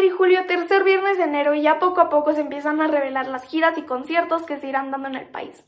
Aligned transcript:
Adri 0.00 0.08
Julio, 0.08 0.46
tercer 0.46 0.82
viernes 0.82 1.18
de 1.18 1.24
enero 1.24 1.52
y 1.52 1.60
ya 1.60 1.78
poco 1.78 2.00
a 2.00 2.08
poco 2.08 2.32
se 2.32 2.40
empiezan 2.40 2.80
a 2.80 2.86
revelar 2.86 3.28
las 3.28 3.44
giras 3.44 3.76
y 3.76 3.82
conciertos 3.82 4.44
que 4.44 4.56
se 4.56 4.66
irán 4.66 4.90
dando 4.90 5.08
en 5.08 5.14
el 5.14 5.28
país. 5.28 5.62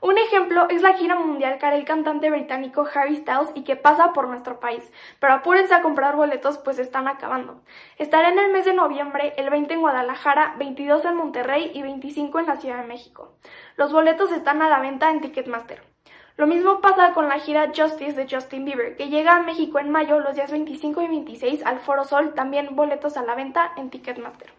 Un 0.00 0.16
ejemplo 0.16 0.66
es 0.70 0.80
la 0.80 0.94
gira 0.94 1.14
mundial 1.14 1.58
que 1.58 1.66
hará 1.66 1.76
el 1.76 1.84
cantante 1.84 2.30
británico 2.30 2.88
Harry 2.94 3.16
Styles 3.16 3.50
y 3.54 3.64
que 3.64 3.76
pasa 3.76 4.14
por 4.14 4.28
nuestro 4.28 4.60
país, 4.60 4.82
pero 5.20 5.34
apúrense 5.34 5.74
a 5.74 5.82
comprar 5.82 6.16
boletos 6.16 6.56
pues 6.56 6.78
están 6.78 7.06
acabando. 7.06 7.60
Estará 7.98 8.30
en 8.30 8.38
el 8.38 8.50
mes 8.50 8.64
de 8.64 8.72
noviembre, 8.72 9.34
el 9.36 9.50
20 9.50 9.74
en 9.74 9.80
Guadalajara, 9.82 10.54
22 10.58 11.04
en 11.04 11.16
Monterrey 11.16 11.70
y 11.74 11.82
25 11.82 12.38
en 12.38 12.46
la 12.46 12.56
Ciudad 12.56 12.80
de 12.80 12.88
México. 12.88 13.36
Los 13.76 13.92
boletos 13.92 14.32
están 14.32 14.62
a 14.62 14.70
la 14.70 14.80
venta 14.80 15.10
en 15.10 15.20
Ticketmaster. 15.20 15.95
Lo 16.36 16.46
mismo 16.46 16.82
pasa 16.82 17.14
con 17.14 17.28
la 17.28 17.38
gira 17.38 17.72
Justice 17.74 18.12
de 18.12 18.28
Justin 18.28 18.66
Bieber, 18.66 18.94
que 18.96 19.08
llega 19.08 19.36
a 19.36 19.42
México 19.42 19.78
en 19.78 19.90
mayo 19.90 20.20
los 20.20 20.34
días 20.34 20.50
25 20.50 21.00
y 21.00 21.08
26 21.08 21.64
al 21.64 21.80
Foro 21.80 22.04
Sol, 22.04 22.34
también 22.34 22.76
boletos 22.76 23.16
a 23.16 23.22
la 23.22 23.34
venta 23.34 23.72
en 23.78 23.88
Ticketmaster. 23.88 24.52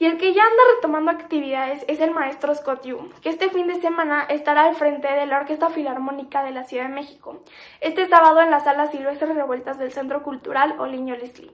Y 0.00 0.06
el 0.06 0.18
que 0.18 0.34
ya 0.34 0.42
anda 0.42 0.62
retomando 0.74 1.12
actividades 1.12 1.84
es 1.86 2.00
el 2.00 2.10
maestro 2.10 2.52
Scott 2.52 2.84
Yu, 2.84 3.10
que 3.22 3.28
este 3.28 3.48
fin 3.48 3.68
de 3.68 3.80
semana 3.80 4.24
estará 4.24 4.64
al 4.64 4.74
frente 4.74 5.06
de 5.06 5.26
la 5.26 5.38
Orquesta 5.38 5.70
Filarmónica 5.70 6.42
de 6.42 6.50
la 6.50 6.64
Ciudad 6.64 6.88
de 6.88 6.94
México, 6.94 7.40
este 7.80 8.08
sábado 8.08 8.40
en 8.40 8.50
la 8.50 8.58
sala 8.58 8.88
Silvestres 8.88 9.36
Revueltas 9.36 9.78
del 9.78 9.92
Centro 9.92 10.24
Cultural 10.24 10.74
Oliño 10.80 11.14
Leslie, 11.14 11.52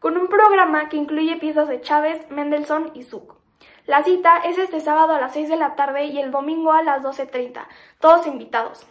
con 0.00 0.18
un 0.18 0.28
programa 0.28 0.90
que 0.90 0.98
incluye 0.98 1.38
piezas 1.38 1.66
de 1.66 1.80
Chávez, 1.80 2.30
Mendelssohn 2.30 2.90
y 2.92 3.04
Zuck. 3.04 3.39
La 3.90 4.04
cita 4.04 4.36
es 4.44 4.56
este 4.56 4.78
sábado 4.78 5.14
a 5.14 5.20
las 5.20 5.32
6 5.32 5.48
de 5.48 5.56
la 5.56 5.74
tarde 5.74 6.04
y 6.04 6.20
el 6.20 6.30
domingo 6.30 6.70
a 6.70 6.80
las 6.80 7.02
12.30, 7.02 7.66
todos 7.98 8.24
invitados. 8.28 8.86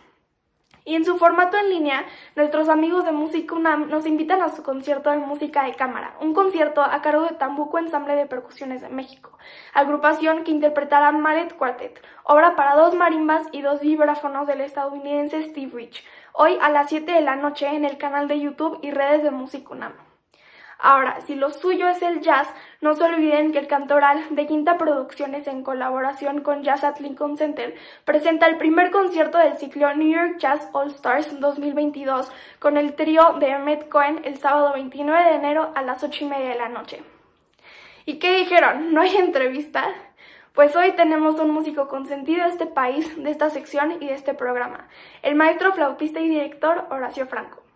Y 0.83 0.95
en 0.95 1.05
su 1.05 1.17
formato 1.17 1.55
en 1.55 1.69
línea, 1.69 2.05
nuestros 2.35 2.67
amigos 2.67 3.05
de 3.05 3.13
Música 3.13 3.55
UNAM 3.55 3.88
nos 3.88 4.05
invitan 4.05 4.41
a 4.41 4.49
su 4.49 4.61
concierto 4.61 5.09
de 5.09 5.19
música 5.19 5.63
de 5.63 5.73
cámara, 5.75 6.17
un 6.19 6.33
concierto 6.33 6.83
a 6.83 7.01
cargo 7.01 7.23
de 7.23 7.35
Tambuco 7.35 7.79
Ensamble 7.79 8.13
de 8.13 8.25
Percusiones 8.25 8.81
de 8.81 8.89
México, 8.89 9.38
agrupación 9.73 10.43
que 10.43 10.51
interpretará 10.51 11.13
Maret 11.13 11.55
Quartet, 11.55 12.03
obra 12.25 12.57
para 12.57 12.75
dos 12.75 12.93
marimbas 12.93 13.47
y 13.53 13.61
dos 13.61 13.79
vibráfonos 13.79 14.47
del 14.47 14.59
estadounidense 14.59 15.43
Steve 15.43 15.71
Rich, 15.73 16.03
hoy 16.33 16.57
a 16.61 16.69
las 16.69 16.89
7 16.89 17.09
de 17.09 17.21
la 17.21 17.38
noche 17.38 17.67
en 17.67 17.85
el 17.85 17.97
canal 17.97 18.27
de 18.27 18.41
YouTube 18.41 18.79
y 18.81 18.91
redes 18.91 19.23
de 19.23 19.31
Música 19.31 19.69
UNAM. 19.71 20.08
Ahora, 20.81 21.19
si 21.28 21.35
lo 21.35 21.50
suyo 21.50 21.90
es 21.90 22.01
el 22.01 22.22
jazz, 22.22 22.47
no 22.79 22.94
se 22.94 23.03
olviden 23.03 23.51
que 23.51 23.59
el 23.59 23.67
Cantoral 23.67 24.23
de 24.29 24.47
Quinta 24.47 24.78
Producciones 24.78 25.45
en 25.47 25.62
colaboración 25.62 26.40
con 26.40 26.63
Jazz 26.63 26.85
at 26.85 27.01
Lincoln 27.01 27.38
Center 27.38 27.75
presenta 28.06 28.47
el 28.47 28.57
primer 28.57 28.89
concierto 28.89 29.38
del 29.38 29.57
ciclo 29.57 29.94
New 29.94 30.09
York 30.09 30.38
Jazz 30.38 30.69
All 30.72 30.88
Stars 30.91 31.38
2022 31.38 32.31
con 32.59 32.78
el 32.78 32.94
trío 32.94 33.34
de 33.41 33.50
Emmett 33.50 33.89
Cohen 33.89 34.22
el 34.23 34.38
sábado 34.38 34.72
29 34.72 35.22
de 35.22 35.35
enero 35.35 35.69
a 35.75 35.81
las 35.81 36.01
8 36.01 36.23
y 36.23 36.28
media 36.29 36.50
de 36.51 36.57
la 36.57 36.69
noche. 36.69 37.03
¿Y 38.06 38.18
qué 38.18 38.38
dijeron? 38.38 38.94
¿No 38.94 39.01
hay 39.01 39.18
entrevista? 39.18 39.85
Pues 40.53 40.78
hoy 40.78 40.94
tenemos 40.94 41.41
un 41.41 41.51
músico 41.51 41.89
consentido 41.89 42.45
de 42.45 42.51
este 42.51 42.68
país, 42.68 43.22
de 43.22 43.29
esta 43.29 43.50
sección 43.50 44.01
y 44.01 44.07
de 44.07 44.13
este 44.13 44.34
programa, 44.34 44.88
el 45.23 45.35
maestro 45.35 45.73
flautista 45.73 46.22
y 46.22 46.29
director 46.29 46.88
Horacio 46.89 47.28
Franco. 47.28 47.69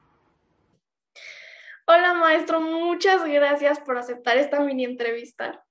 Hola 1.85 2.13
maestro, 2.13 2.61
muchas 2.61 3.25
gracias 3.25 3.79
por 3.79 3.97
aceptar 3.97 4.37
esta 4.37 4.61
mini 4.61 4.85
entrevista. 4.85 5.65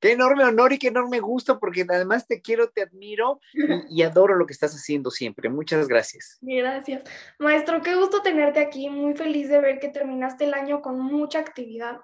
Qué 0.00 0.12
enorme 0.12 0.44
honor 0.44 0.72
y 0.72 0.78
qué 0.78 0.88
enorme 0.88 1.20
gusto, 1.20 1.60
porque 1.60 1.84
además 1.88 2.26
te 2.26 2.40
quiero, 2.40 2.70
te 2.70 2.82
admiro 2.82 3.38
y, 3.52 4.00
y, 4.00 4.02
adoro 4.02 4.34
lo 4.34 4.46
que 4.46 4.52
estás 4.52 4.74
haciendo 4.74 5.10
siempre. 5.10 5.48
Muchas 5.48 5.86
gracias. 5.86 6.38
Gracias. 6.40 7.04
Maestro, 7.38 7.82
qué 7.82 7.94
gusto 7.94 8.20
tenerte 8.20 8.58
aquí. 8.58 8.88
Muy 8.88 9.14
feliz 9.14 9.48
de 9.48 9.60
ver 9.60 9.78
que 9.78 9.90
terminaste 9.90 10.44
el 10.44 10.54
año 10.54 10.80
con 10.80 10.98
mucha 10.98 11.38
actividad. 11.38 12.00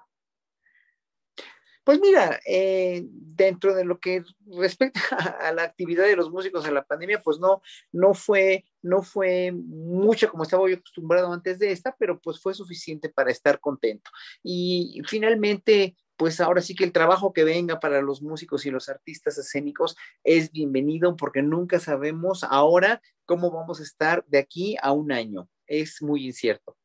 Pues 1.83 1.99
mira, 1.99 2.39
eh, 2.45 3.03
dentro 3.05 3.73
de 3.73 3.85
lo 3.85 3.99
que 3.99 4.23
respecta 4.45 4.99
a 5.41 5.51
la 5.53 5.63
actividad 5.63 6.05
de 6.05 6.15
los 6.15 6.29
músicos 6.29 6.67
en 6.67 6.73
la 6.73 6.85
pandemia, 6.85 7.21
pues 7.21 7.39
no, 7.39 7.61
no 7.91 8.13
fue, 8.13 8.65
no 8.81 9.01
fue 9.01 9.51
mucho 9.51 10.29
como 10.29 10.43
estaba 10.43 10.69
yo 10.69 10.77
acostumbrado 10.77 11.31
antes 11.31 11.57
de 11.59 11.71
esta, 11.71 11.95
pero 11.97 12.19
pues 12.19 12.39
fue 12.39 12.53
suficiente 12.53 13.09
para 13.09 13.31
estar 13.31 13.59
contento. 13.59 14.11
Y 14.43 15.01
finalmente, 15.07 15.95
pues 16.19 16.41
ahora 16.41 16.61
sí 16.61 16.75
que 16.75 16.83
el 16.83 16.91
trabajo 16.91 17.31
que 17.31 17.45
venga 17.45 17.79
para 17.79 18.01
los 18.01 18.21
músicos 18.21 18.65
y 18.65 18.71
los 18.71 18.89
artistas 18.89 19.37
escénicos 19.37 19.95
es 20.23 20.51
bienvenido 20.51 21.15
porque 21.15 21.41
nunca 21.41 21.79
sabemos 21.79 22.43
ahora 22.43 23.01
cómo 23.25 23.51
vamos 23.51 23.79
a 23.79 23.83
estar 23.83 24.25
de 24.25 24.39
aquí 24.39 24.75
a 24.81 24.91
un 24.91 25.13
año. 25.13 25.49
Es 25.65 26.01
muy 26.01 26.25
incierto. 26.25 26.75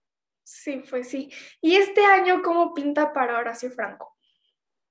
Sí, 0.44 0.84
pues 0.88 1.08
sí. 1.08 1.32
¿Y 1.60 1.74
este 1.74 2.04
año 2.04 2.42
cómo 2.42 2.74
pinta 2.74 3.12
para 3.12 3.38
Horacio 3.38 3.70
Franco? 3.70 4.13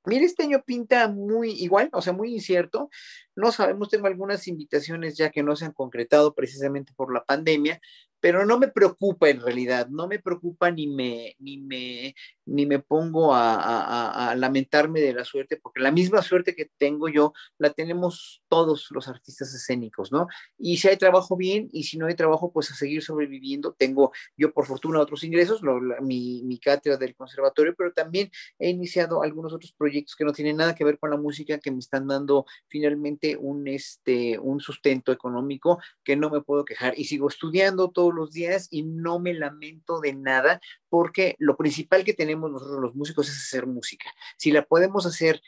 Mira, 0.05 0.25
este 0.25 0.43
año 0.43 0.63
pinta 0.65 1.07
muy 1.07 1.51
igual, 1.51 1.89
o 1.93 2.01
sea, 2.01 2.13
muy 2.13 2.33
incierto. 2.33 2.89
No 3.35 3.51
sabemos, 3.51 3.89
tengo 3.89 4.07
algunas 4.07 4.47
invitaciones 4.47 5.15
ya 5.17 5.29
que 5.29 5.43
no 5.43 5.55
se 5.55 5.65
han 5.65 5.71
concretado 5.71 6.35
precisamente 6.35 6.93
por 6.95 7.13
la 7.13 7.23
pandemia, 7.23 7.79
pero 8.23 8.45
no 8.45 8.57
me 8.57 8.69
preocupa 8.69 9.27
en 9.27 9.41
realidad, 9.41 9.89
no 9.89 10.07
me 10.07 10.17
preocupa 10.17 10.71
ni 10.71 10.87
me, 10.87 11.35
ni 11.39 11.57
me, 11.57 12.15
ni 12.45 12.65
me 12.65 12.79
pongo 12.79 13.35
a, 13.35 14.33
lamentarme 14.37 15.01
de 15.01 15.13
la 15.13 15.25
suerte, 15.25 15.57
porque 15.57 15.81
la 15.81 15.91
misma 15.91 16.21
suerte 16.21 16.55
que 16.55 16.71
tengo 16.77 17.09
yo 17.09 17.33
la 17.57 17.71
tenemos 17.71 18.41
todos 18.47 18.87
los 18.91 19.09
artistas 19.09 19.53
escénicos, 19.53 20.13
¿no? 20.13 20.27
Y 20.57 20.77
si 20.77 20.87
hay 20.87 20.95
trabajo 20.95 21.35
bien, 21.35 21.67
y 21.73 21.83
si 21.83 21.97
no 21.97 22.05
hay 22.05 22.15
trabajo, 22.15 22.53
pues 22.53 22.71
a 22.71 22.75
seguir 22.75 23.03
sobreviviendo. 23.03 23.73
Tengo 23.73 24.13
yo, 24.37 24.53
por 24.53 24.67
fortuna, 24.67 25.01
otros 25.01 25.25
ingresos, 25.25 25.61
mi, 26.01 26.43
mi 26.43 26.59
cátedra 26.59 26.95
del 26.95 27.15
conservatorio, 27.15 27.75
pero 27.77 27.91
también 27.91 28.31
he 28.57 28.69
iniciado 28.69 29.21
algunos 29.21 29.51
otros 29.51 29.73
proyectos 29.73 30.15
que 30.15 30.23
no 30.23 30.31
tienen 30.31 30.55
nada 30.55 30.75
que 30.75 30.85
ver 30.85 30.97
con 30.97 31.09
la 31.09 31.17
música, 31.17 31.57
que 31.57 31.71
me 31.71 31.79
están 31.79 32.07
dando 32.07 32.45
finalmente 32.69 33.35
un, 33.35 33.67
este, 33.67 34.39
un 34.39 34.61
sustento 34.61 35.11
económico 35.11 35.79
que 36.05 36.15
no 36.15 36.29
me 36.29 36.39
puedo 36.39 36.63
quejar. 36.63 36.97
Y 36.97 37.03
sigo 37.03 37.27
estudiando 37.27 37.89
todos 38.13 38.27
los 38.27 38.31
días 38.31 38.67
y 38.71 38.83
no 38.83 39.19
me 39.19 39.33
lamento 39.33 39.99
de 39.99 40.13
nada 40.13 40.61
porque 40.89 41.35
lo 41.39 41.55
principal 41.57 42.03
que 42.03 42.13
tenemos 42.13 42.51
nosotros 42.51 42.79
los 42.79 42.95
músicos 42.95 43.29
es 43.29 43.37
hacer 43.37 43.65
música. 43.65 44.09
Si 44.37 44.51
la 44.51 44.63
podemos 44.63 45.05
hacer 45.05 45.41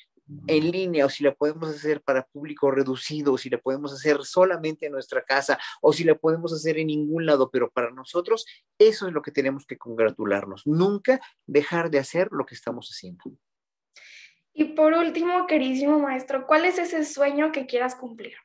en 0.48 0.72
línea 0.72 1.06
o 1.06 1.10
si 1.10 1.24
la 1.24 1.36
podemos 1.36 1.70
hacer 1.70 2.02
para 2.02 2.26
público 2.26 2.72
reducido 2.72 3.34
o 3.34 3.38
si 3.38 3.50
la 3.50 3.60
podemos 3.60 3.94
hacer 3.94 4.24
solamente 4.24 4.88
en 4.88 4.94
nuestra 4.94 5.24
casa 5.24 5.60
o 5.82 5.94
si 5.94 6.04
la 6.04 6.16
podemos 6.16 6.52
hacer 6.52 6.80
en 6.80 6.88
ningún 6.88 7.28
lado, 7.28 7.52
pero 7.52 7.70
para 7.70 7.92
nosotros 7.92 8.46
eso 8.80 9.08
es 9.08 9.14
lo 9.14 9.22
que 9.22 9.32
tenemos 9.32 9.68
que 9.68 9.78
congratularnos. 9.78 10.66
Nunca 10.66 11.20
dejar 11.46 11.92
de 11.92 12.00
hacer 12.00 12.30
lo 12.32 12.46
que 12.46 12.56
estamos 12.56 12.90
haciendo. 12.90 13.24
Y 14.52 14.64
por 14.74 14.94
último, 14.94 15.46
queridísimo 15.48 16.00
maestro, 16.00 16.48
¿cuál 16.48 16.66
es 16.66 16.80
ese 16.80 17.04
sueño 17.04 17.52
que 17.52 17.66
quieras 17.66 17.94
cumplir? 17.94 18.36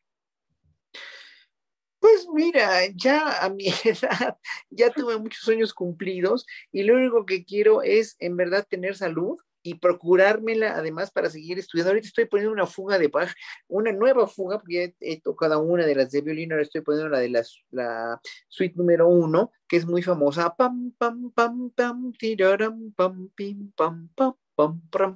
Pues 2.00 2.26
mira, 2.32 2.86
ya 2.94 3.44
a 3.44 3.50
mi 3.50 3.66
edad 3.84 4.38
ya 4.70 4.90
tuve 4.90 5.18
muchos 5.18 5.42
sueños 5.42 5.74
cumplidos 5.74 6.46
y 6.72 6.82
lo 6.82 6.94
único 6.94 7.26
que 7.26 7.44
quiero 7.44 7.82
es 7.82 8.16
en 8.18 8.36
verdad 8.36 8.66
tener 8.68 8.96
salud 8.96 9.38
y 9.62 9.74
procurármela 9.74 10.76
además 10.76 11.10
para 11.10 11.28
seguir 11.28 11.58
estudiando. 11.58 11.90
Ahorita 11.90 12.08
estoy 12.08 12.24
poniendo 12.24 12.52
una 12.52 12.66
fuga 12.66 12.98
de 12.98 13.08
Bach, 13.08 13.30
una 13.68 13.92
nueva 13.92 14.26
fuga, 14.26 14.58
porque 14.58 14.94
he 15.00 15.20
tocado 15.20 15.60
una 15.60 15.84
de 15.84 15.94
las 15.94 16.10
de 16.10 16.22
violín, 16.22 16.52
ahora 16.52 16.62
estoy 16.62 16.80
poniendo 16.80 17.10
la 17.10 17.18
de 17.18 17.28
la, 17.28 17.42
la 17.70 18.20
suite 18.48 18.74
número 18.76 19.06
uno, 19.08 19.52
que 19.68 19.76
es 19.76 19.86
muy 19.86 20.02
famosa. 20.02 20.54
Pam, 20.56 20.92
pam, 20.96 21.30
pam, 21.32 21.70
pam, 21.70 22.12
tiraram, 22.12 22.92
pam, 22.92 23.28
pim, 23.34 23.70
pam, 23.76 24.08
pam. 24.14 24.34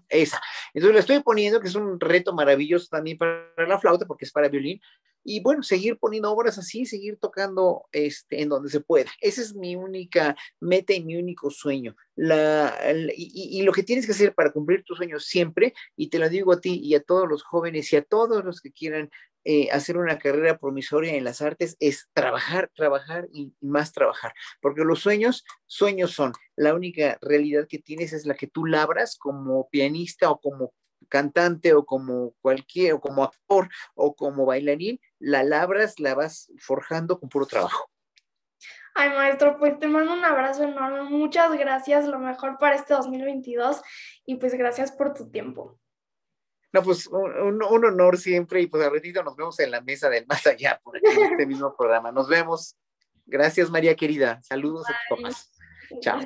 Esa. 0.08 0.41
Entonces 0.73 0.94
la 0.94 1.00
estoy 1.00 1.20
poniendo, 1.20 1.61
que 1.61 1.69
es 1.69 1.75
un 1.75 1.99
reto 2.00 2.35
maravilloso 2.35 2.88
también 2.91 3.19
para 3.19 3.49
la 3.69 3.79
flauta, 3.79 4.06
porque 4.06 4.25
es 4.25 4.32
para 4.32 4.49
violín, 4.49 4.81
y 5.25 5.41
bueno, 5.41 5.62
seguir 5.62 5.99
poniendo 5.99 6.31
obras 6.31 6.58
así, 6.58 6.85
seguir 6.85 7.17
tocando 7.19 7.87
este, 7.93 8.43
en 8.43 8.50
donde 8.50 8.69
se 8.69 8.81
pueda. 8.81 9.11
Esa 9.20 9.41
es 9.41 9.55
mi 9.55 9.75
única 9.75 10.37
meta 10.61 10.93
y 10.93 11.02
mi 11.02 11.17
único 11.17 11.50
sueño. 11.50 11.96
La, 12.14 12.76
y, 13.17 13.62
lo 13.62 13.73
que 13.73 13.82
tienes 13.82 14.05
que 14.05 14.12
hacer 14.12 14.35
para 14.35 14.52
cumplir 14.52 14.85
tus 14.85 14.99
sueños 14.99 15.25
siempre, 15.25 15.73
y 15.96 16.08
te 16.08 16.19
lo 16.19 16.29
digo 16.29 16.52
a 16.52 16.61
ti 16.61 16.79
y 16.82 16.94
a 16.94 17.02
todos 17.02 17.26
los 17.26 17.43
jóvenes 17.43 17.91
y 17.93 17.96
a 17.96 18.02
todos 18.02 18.44
los 18.44 18.61
que 18.61 18.70
quieran 18.70 19.11
eh, 19.44 19.70
hacer 19.70 19.96
una 19.96 20.19
carrera 20.19 20.58
promisoria 20.58 21.14
en 21.14 21.25
las 21.25 21.43
artes, 21.43 21.76
es 21.81 22.08
trabajar, 22.12 22.70
trabajar 22.75 23.29
y, 23.32 23.52
y 23.61 23.67
más 23.67 23.93
trabajar. 23.93 24.32
Porque 24.61 24.85
los 24.85 25.00
sueños, 25.00 25.44
sueños 25.67 26.12
son. 26.12 26.32
La 26.56 26.75
única 26.75 27.19
realidad 27.20 27.67
que 27.69 27.79
tienes 27.79 28.12
es 28.12 28.26
la 28.26 28.35
que 28.35 28.46
tú 28.46 28.67
labras 28.67 29.17
como 29.17 29.69
pianista 29.69 30.31
o 30.31 30.41
como 30.41 30.73
cantante 31.08 31.75
o 31.75 31.85
como 31.85 32.35
cualquier, 32.41 32.94
o 32.94 33.00
como 33.00 33.25
actor 33.25 33.69
o 33.94 34.14
como 34.14 34.46
bailarín, 34.46 35.00
la 35.19 35.43
labras, 35.43 36.00
la 36.00 36.14
vas 36.14 36.52
forjando 36.58 37.19
con 37.19 37.29
puro 37.29 37.46
trabajo. 37.46 37.91
Ay, 38.96 39.11
maestro, 39.11 39.58
pues 39.58 39.79
te 39.79 39.88
mando 39.88 40.12
un 40.12 40.25
abrazo 40.25 40.62
enorme. 40.62 41.02
Muchas 41.02 41.52
gracias, 41.58 42.06
lo 42.06 42.20
mejor 42.20 42.58
para 42.58 42.76
este 42.76 42.94
2022 42.94 43.82
y 44.25 44.37
pues 44.37 44.55
gracias 44.55 44.93
por 44.93 45.14
tu 45.14 45.31
tiempo. 45.31 45.81
No, 46.75 46.82
pues 46.82 47.06
un, 47.06 47.62
honor 47.62 48.19
siempre 48.19 48.61
y 48.61 48.67
pues 48.67 48.85
a 48.85 48.91
ratito 48.91 49.23
nos 49.23 49.37
vemos 49.37 49.61
en 49.61 49.71
la 49.71 49.81
mesa 49.81 50.11
del 50.11 50.26
más 50.26 50.44
allá 50.44 50.81
por 50.82 50.97
aquí 50.97 51.06
en 51.06 51.31
este 51.31 51.47
mismo 51.47 51.73
programa. 51.76 52.11
Nos 52.11 52.29
vemos. 52.29 52.76
Gracias, 53.26 53.71
María 53.71 53.94
querida. 53.94 54.43
Saludos 54.43 54.85
a 54.88 54.93
tus 54.93 55.17
papás. 55.17 55.53
Chao. 56.00 56.19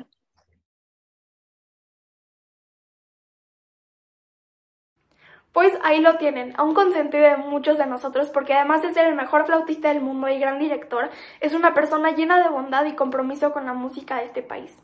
Pues 5.51 5.71
ahí 5.83 5.99
lo 5.99 6.17
tienen, 6.17 6.55
a 6.57 6.63
un 6.63 6.73
consentido 6.73 7.23
de 7.23 7.37
muchos 7.37 7.77
de 7.77 7.85
nosotros 7.85 8.31
porque 8.31 8.55
además 8.55 8.81
de 8.81 8.91
ser 8.91 9.05
el 9.05 9.15
mejor 9.15 9.45
flautista 9.45 9.89
del 9.89 10.01
mundo 10.01 10.29
y 10.29 10.39
gran 10.39 10.57
director, 10.57 11.11
es 11.41 11.53
una 11.53 11.75
persona 11.75 12.15
llena 12.15 12.41
de 12.41 12.49
bondad 12.49 12.85
y 12.85 12.95
compromiso 12.95 13.51
con 13.51 13.67
la 13.67 13.73
música 13.73 14.17
de 14.17 14.25
este 14.25 14.41
país. 14.41 14.75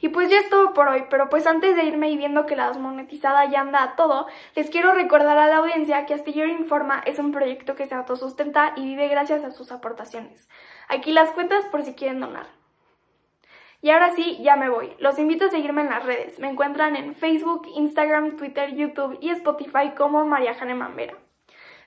Y 0.00 0.08
pues 0.08 0.30
ya 0.30 0.38
es 0.38 0.48
todo 0.48 0.72
por 0.72 0.88
hoy, 0.88 1.04
pero 1.10 1.28
pues 1.28 1.46
antes 1.46 1.76
de 1.76 1.84
irme 1.84 2.10
y 2.10 2.16
viendo 2.16 2.46
que 2.46 2.56
la 2.56 2.68
desmonetizada 2.68 3.44
ya 3.46 3.60
anda 3.60 3.82
a 3.82 3.96
todo, 3.96 4.26
les 4.54 4.70
quiero 4.70 4.94
recordar 4.94 5.36
a 5.38 5.46
la 5.46 5.58
audiencia 5.58 6.06
que 6.06 6.14
Astillero 6.14 6.50
Informa 6.50 7.02
es 7.04 7.18
un 7.18 7.32
proyecto 7.32 7.74
que 7.74 7.86
se 7.86 7.94
autosustenta 7.94 8.72
y 8.76 8.84
vive 8.84 9.08
gracias 9.08 9.44
a 9.44 9.50
sus 9.50 9.72
aportaciones. 9.72 10.48
Aquí 10.88 11.12
las 11.12 11.30
cuentas 11.32 11.64
por 11.66 11.82
si 11.82 11.94
quieren 11.94 12.20
donar. 12.20 12.46
Y 13.82 13.90
ahora 13.90 14.12
sí, 14.14 14.38
ya 14.42 14.56
me 14.56 14.68
voy. 14.68 14.94
Los 14.98 15.18
invito 15.18 15.46
a 15.46 15.50
seguirme 15.50 15.82
en 15.82 15.90
las 15.90 16.04
redes. 16.04 16.38
Me 16.38 16.50
encuentran 16.50 16.96
en 16.96 17.14
Facebook, 17.14 17.66
Instagram, 17.74 18.36
Twitter, 18.36 18.74
YouTube 18.74 19.16
y 19.20 19.30
Spotify 19.30 19.92
como 19.96 20.24
María 20.26 20.54
Jane 20.54 20.74
Mambera. 20.74 21.14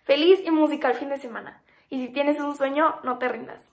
Feliz 0.04 0.40
y 0.44 0.52
musical 0.52 0.96
fin 0.96 1.10
de 1.10 1.18
semana. 1.18 1.62
Y 1.90 2.08
si 2.08 2.12
tienes 2.12 2.40
un 2.40 2.56
sueño, 2.56 2.96
no 3.04 3.20
te 3.20 3.30
rindas. 3.30 3.73